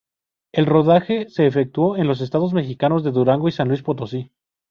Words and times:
El 0.51 0.65
rodaje 0.65 1.29
se 1.29 1.45
efectuó 1.45 1.95
en 1.95 2.07
los 2.07 2.21
estados 2.21 2.53
mexicanos 2.53 3.03
de 3.03 3.11
Durango 3.11 3.49
y 3.49 3.51
San 3.51 3.67
Luis 3.67 3.83
Potosí. 3.83 4.31